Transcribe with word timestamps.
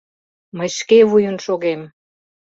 Мый 0.57 0.69
шке 0.77 0.99
вуйын 1.09 1.37
шогем! 1.45 1.81